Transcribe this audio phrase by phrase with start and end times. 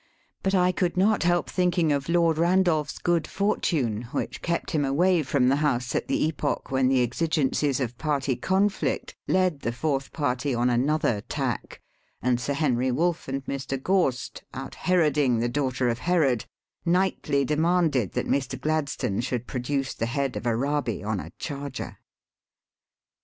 [0.41, 5.21] But I could not help thinking of Lord Eandolph's good fortune which kept him away
[5.21, 10.11] from the House at the epoch when the exigencies of party conflict led the Fourth
[10.11, 11.83] Party on another tack,
[12.19, 13.79] and Sir Henry Wolff and Mr.
[13.79, 16.45] Gorst, out Heroding the daughter of Herod,
[16.83, 18.59] nightly demanded that Mr.
[18.59, 21.97] Gladstone should produce the head of Arabi on a charger.